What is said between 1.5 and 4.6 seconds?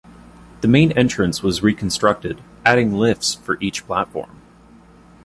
reconstructed, adding lifts for each platform.